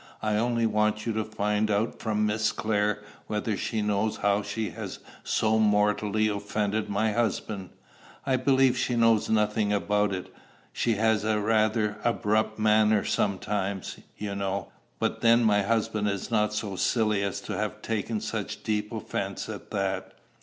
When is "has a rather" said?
10.95-11.99